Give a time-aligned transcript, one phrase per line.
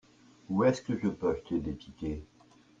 [0.49, 2.23] Où est-ce que je peux acheter des tickets?